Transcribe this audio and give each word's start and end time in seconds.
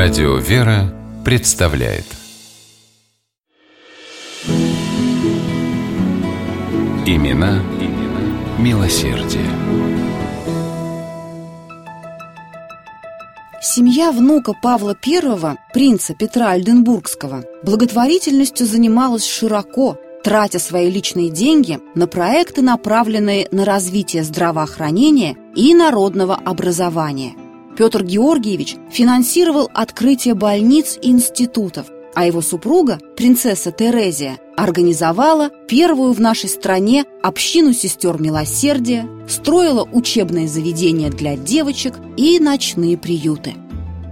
Радио 0.00 0.36
«Вера» 0.36 0.94
представляет 1.24 2.04
Имена, 7.04 7.60
имена 7.80 8.38
милосердие. 8.60 9.42
Семья 13.60 14.12
внука 14.12 14.52
Павла 14.62 14.96
I, 15.04 15.56
принца 15.74 16.14
Петра 16.14 16.50
Альденбургского, 16.50 17.42
благотворительностью 17.64 18.68
занималась 18.68 19.26
широко, 19.26 19.98
тратя 20.22 20.60
свои 20.60 20.92
личные 20.92 21.28
деньги 21.28 21.80
на 21.96 22.06
проекты, 22.06 22.62
направленные 22.62 23.48
на 23.50 23.64
развитие 23.64 24.22
здравоохранения 24.22 25.36
и 25.56 25.74
народного 25.74 26.36
образования. 26.36 27.34
Петр 27.78 28.02
Георгиевич 28.02 28.76
финансировал 28.90 29.70
открытие 29.72 30.34
больниц 30.34 30.98
и 31.00 31.10
институтов, 31.10 31.86
а 32.12 32.26
его 32.26 32.42
супруга, 32.42 32.98
принцесса 33.16 33.70
Терезия, 33.70 34.38
организовала 34.56 35.50
первую 35.68 36.12
в 36.12 36.20
нашей 36.20 36.48
стране 36.48 37.04
общину 37.22 37.72
сестер 37.72 38.20
милосердия, 38.20 39.08
строила 39.28 39.88
учебные 39.92 40.48
заведения 40.48 41.08
для 41.08 41.36
девочек 41.36 41.94
и 42.16 42.40
ночные 42.40 42.98
приюты. 42.98 43.54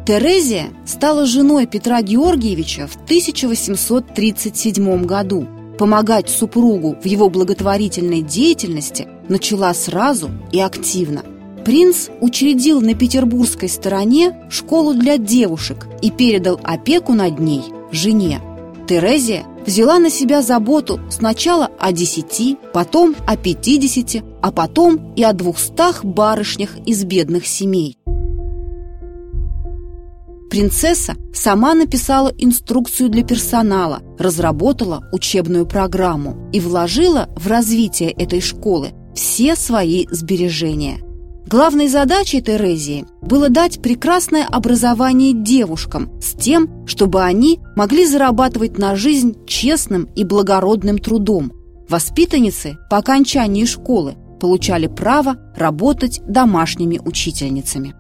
Терезия 0.07 0.69
стала 0.87 1.27
женой 1.27 1.67
Петра 1.67 2.03
Георгиевича 2.03 2.87
в 2.87 2.95
1837 2.95 5.07
году. 5.07 5.49
Помогать 5.77 6.31
супругу 6.31 6.97
в 7.03 7.05
его 7.05 7.29
благотворительной 7.29 8.23
деятельности 8.23 9.09
начала 9.29 9.75
сразу 9.75 10.31
и 10.53 10.61
активно. 10.61 11.25
Принц 11.67 12.11
учредил 12.21 12.81
на 12.81 12.95
петербургской 12.95 13.69
стороне 13.69 14.37
школу 14.51 14.95
для 14.95 15.19
девушек 15.19 15.89
и 16.01 16.13
передал 16.13 16.61
опеку 16.63 17.13
над 17.13 17.41
ней 17.41 17.61
жене. 17.91 18.41
Терезия 18.87 19.43
взяла 19.67 19.99
на 19.99 20.09
себя 20.09 20.43
заботу 20.43 21.01
сначала 21.11 21.69
о 21.81 21.91
десяти, 21.91 22.57
потом 22.73 23.17
о 23.27 23.37
пятидесяти, 23.37 24.23
а 24.43 24.53
потом 24.53 25.13
и 25.17 25.25
о 25.25 25.33
двухстах 25.33 26.05
барышнях 26.05 26.77
из 26.87 27.03
бедных 27.03 27.49
семей. 27.49 27.99
Принцесса 30.49 31.17
сама 31.35 31.75
написала 31.75 32.33
инструкцию 32.39 33.09
для 33.09 33.25
персонала, 33.25 34.03
разработала 34.21 35.03
учебную 35.11 35.67
программу 35.67 36.49
и 36.53 36.61
вложила 36.61 37.29
в 37.35 37.49
развитие 37.49 38.13
этой 38.13 38.41
школы 38.41 38.93
все 39.17 39.57
свои 39.57 40.07
сбережения. 40.13 41.01
Главной 41.49 41.87
задачей 41.87 42.43
Терезии 42.43 43.07
было 43.23 43.49
дать 43.49 43.81
прекрасное 43.81 44.45
образование 44.45 45.33
девушкам 45.33 46.11
с 46.21 46.33
тем, 46.33 46.85
чтобы 46.89 47.23
они 47.23 47.61
могли 47.77 48.05
зарабатывать 48.05 48.79
на 48.79 48.97
жизнь 48.97 49.37
честным 49.47 50.09
и 50.17 50.25
благородным 50.25 50.99
трудом. 50.99 51.53
Воспитанницы 51.89 52.79
по 52.91 52.97
окончании 52.97 53.65
школы 53.65 54.17
получали 54.41 54.89
право 54.89 55.37
работать 55.55 56.21
домашними 56.27 56.99
учительницами. 56.99 57.95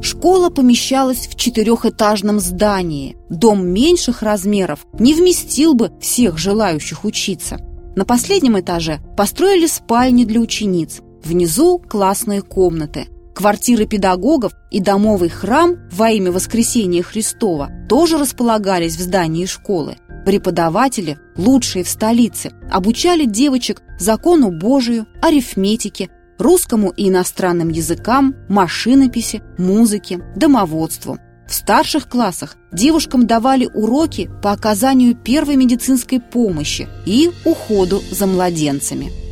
Школа 0.00 0.48
помещалась 0.48 1.28
в 1.28 1.36
четырехэтажном 1.36 2.40
здании. 2.40 3.18
Дом 3.28 3.68
меньших 3.68 4.22
размеров 4.22 4.86
не 4.98 5.12
вместил 5.12 5.74
бы 5.74 5.92
всех 6.00 6.38
желающих 6.38 7.04
учиться. 7.04 7.58
На 7.94 8.06
последнем 8.06 8.58
этаже 8.58 9.00
построили 9.18 9.66
спальни 9.66 10.24
для 10.24 10.40
учениц, 10.40 11.00
Внизу 11.26 11.80
классные 11.80 12.40
комнаты. 12.40 13.08
Квартиры 13.34 13.86
педагогов 13.86 14.52
и 14.70 14.78
домовый 14.78 15.28
храм 15.28 15.76
во 15.90 16.10
имя 16.10 16.30
Воскресения 16.30 17.02
Христова 17.02 17.68
тоже 17.88 18.16
располагались 18.16 18.94
в 18.94 19.00
здании 19.00 19.44
школы. 19.44 19.96
Преподаватели, 20.24 21.18
лучшие 21.36 21.82
в 21.82 21.88
столице, 21.88 22.52
обучали 22.70 23.24
девочек 23.24 23.82
закону 23.98 24.52
Божию, 24.52 25.08
арифметике, 25.20 26.10
русскому 26.38 26.90
и 26.90 27.08
иностранным 27.08 27.70
языкам, 27.70 28.36
машинописи, 28.48 29.42
музыке, 29.58 30.20
домоводству. 30.36 31.18
В 31.48 31.54
старших 31.54 32.08
классах 32.08 32.54
девушкам 32.72 33.26
давали 33.26 33.66
уроки 33.66 34.30
по 34.44 34.52
оказанию 34.52 35.16
первой 35.16 35.56
медицинской 35.56 36.20
помощи 36.20 36.86
и 37.04 37.32
уходу 37.44 38.00
за 38.12 38.28
младенцами. 38.28 39.25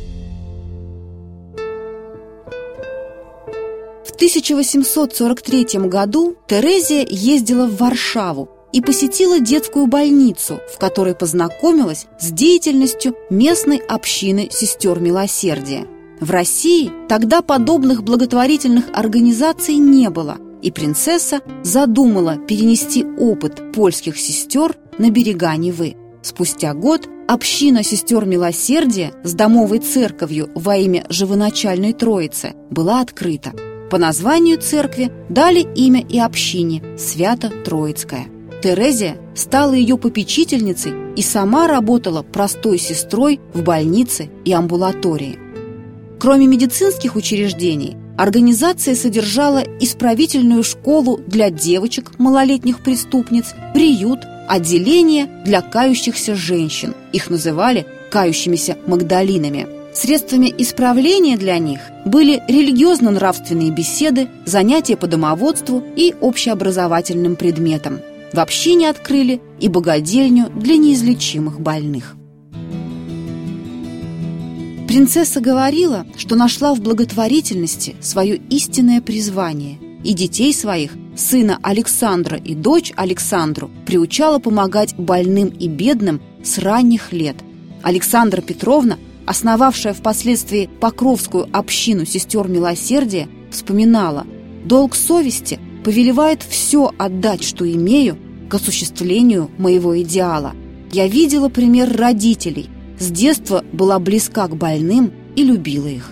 1843 4.25 5.87
году 5.87 6.35
Терезия 6.47 7.05
ездила 7.07 7.67
в 7.67 7.77
Варшаву 7.77 8.49
и 8.73 8.81
посетила 8.81 9.39
детскую 9.39 9.85
больницу, 9.85 10.61
в 10.73 10.79
которой 10.79 11.13
познакомилась 11.13 12.07
с 12.19 12.31
деятельностью 12.31 13.15
местной 13.29 13.77
общины 13.77 14.47
сестер 14.49 14.99
милосердия. 14.99 15.85
В 16.19 16.31
России 16.31 16.91
тогда 17.07 17.43
подобных 17.43 18.03
благотворительных 18.03 18.85
организаций 18.93 19.75
не 19.75 20.09
было, 20.09 20.37
и 20.63 20.71
принцесса 20.71 21.41
задумала 21.63 22.37
перенести 22.37 23.05
опыт 23.19 23.73
польских 23.73 24.17
сестер 24.17 24.75
на 24.97 25.11
берега 25.11 25.55
Невы. 25.55 25.97
Спустя 26.23 26.73
год 26.73 27.07
община 27.27 27.83
сестер 27.83 28.25
милосердия 28.25 29.13
с 29.23 29.35
домовой 29.35 29.77
церковью 29.77 30.49
во 30.55 30.77
имя 30.77 31.05
Живоначальной 31.09 31.93
Троицы 31.93 32.55
была 32.71 33.01
открыта. 33.01 33.53
По 33.89 33.99
названию 33.99 34.57
церкви 34.57 35.11
дали 35.29 35.67
имя 35.75 36.01
и 36.01 36.19
общине– 36.19 36.81
Свято-Троицкая. 36.97 38.27
Терезия 38.63 39.17
стала 39.35 39.73
ее 39.73 39.97
попечительницей 39.97 40.91
и 41.15 41.21
сама 41.21 41.67
работала 41.67 42.23
простой 42.23 42.79
сестрой 42.79 43.39
в 43.53 43.61
больнице 43.61 44.31
и 44.43 44.51
амбулатории. 44.53 45.37
Кроме 46.19 46.47
медицинских 46.47 47.15
учреждений, 47.15 47.95
организация 48.17 48.95
содержала 48.95 49.63
исправительную 49.79 50.63
школу 50.63 51.19
для 51.27 51.51
девочек, 51.51 52.13
малолетних 52.17 52.81
преступниц, 52.81 53.53
приют, 53.75 54.19
отделение 54.47 55.27
для 55.45 55.61
кающихся 55.61 56.35
женщин. 56.35 56.95
Их 57.13 57.29
называли 57.29 57.85
«кающимися 58.09 58.77
Магдалинами». 58.87 59.67
Средствами 59.95 60.53
исправления 60.57 61.37
для 61.37 61.57
них 61.57 61.79
были 62.03 62.43
религиозно-нравственные 62.49 63.71
беседы, 63.71 64.27
занятия 64.45 64.97
по 64.97 65.07
домоводству 65.07 65.81
и 65.95 66.13
общеобразовательным 66.19 67.37
предметам. 67.37 68.01
В 68.33 68.39
общине 68.39 68.89
открыли 68.89 69.39
и 69.61 69.69
богадельню 69.69 70.49
для 70.49 70.75
неизлечимых 70.75 71.61
больных. 71.61 72.17
Принцесса 74.89 75.39
говорила, 75.39 76.05
что 76.17 76.35
нашла 76.35 76.73
в 76.73 76.81
благотворительности 76.81 77.95
свое 78.01 78.35
истинное 78.49 78.99
призвание 78.99 79.77
и 80.03 80.13
детей 80.13 80.53
своих, 80.53 80.91
сына 81.15 81.57
Александра 81.63 82.37
и 82.37 82.53
дочь 82.53 82.91
Александру, 82.97 83.71
приучала 83.85 84.39
помогать 84.39 84.93
больным 84.97 85.47
и 85.47 85.69
бедным 85.69 86.19
с 86.43 86.57
ранних 86.57 87.13
лет. 87.13 87.37
Александра 87.81 88.41
Петровна 88.41 88.97
основавшая 89.25 89.93
впоследствии 89.93 90.69
Покровскую 90.79 91.47
общину 91.51 92.05
сестер 92.05 92.47
милосердия, 92.47 93.27
вспоминала 93.51 94.25
«Долг 94.65 94.95
совести 94.95 95.59
повелевает 95.83 96.43
все 96.43 96.91
отдать, 96.97 97.43
что 97.43 97.69
имею, 97.71 98.17
к 98.49 98.53
осуществлению 98.53 99.49
моего 99.57 99.99
идеала. 100.01 100.53
Я 100.91 101.07
видела 101.07 101.49
пример 101.49 101.95
родителей, 101.95 102.69
с 102.99 103.09
детства 103.09 103.63
была 103.71 103.99
близка 103.99 104.47
к 104.47 104.55
больным 104.55 105.11
и 105.35 105.43
любила 105.43 105.87
их. 105.87 106.11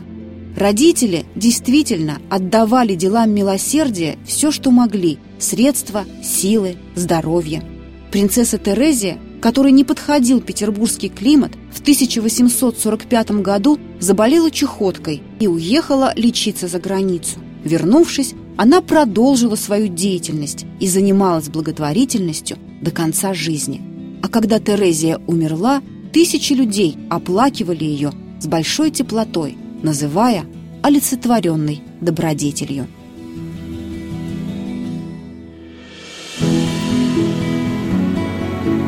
Родители 0.58 1.26
действительно 1.36 2.20
отдавали 2.30 2.96
делам 2.96 3.32
милосердия 3.32 4.18
все, 4.26 4.52
что 4.52 4.72
могли– 4.72 5.18
средства, 5.40 6.06
силы, 6.24 6.76
здоровье. 6.96 7.64
Принцесса 8.12 8.58
Терезия– 8.58 9.18
которой 9.44 9.74
не 9.74 9.84
подходил 9.84 10.40
петербургский 10.40 11.10
климат, 11.10 11.52
в 11.74 11.82
1845 11.82 13.32
году 13.42 13.78
заболела 14.00 14.50
чехоткой 14.50 15.22
и 15.42 15.48
уехала 15.48 16.14
лечиться 16.16 16.70
за 16.70 16.80
границу. 16.80 17.40
Вернувшись, 17.66 18.36
она 18.56 18.80
продолжила 18.80 19.58
свою 19.58 19.90
деятельность 19.90 20.66
и 20.80 20.88
занималась 20.88 21.50
благотворительностью 21.50 22.58
до 22.82 22.92
конца 22.92 23.34
жизни. 23.34 23.82
А 24.24 24.30
когда 24.30 24.62
Терезия 24.62 25.20
умерла, 25.28 25.82
тысячи 26.14 26.54
людей 26.54 26.96
оплакивали 27.10 27.84
ее 27.84 28.14
с 28.40 28.48
большой 28.48 28.92
теплотой, 28.92 29.58
называя 29.82 30.46
олицетворенной 30.84 31.82
добродетелью. 32.00 32.88